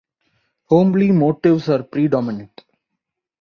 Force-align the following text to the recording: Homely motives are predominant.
Homely 0.65 1.11
motives 1.11 1.69
are 1.69 1.83
predominant. 1.83 2.63